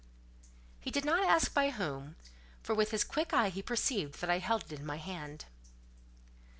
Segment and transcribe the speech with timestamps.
[0.79, 2.15] He did not ask by whom,
[2.63, 5.45] for with his quick eye he perceived that I held it in my hand.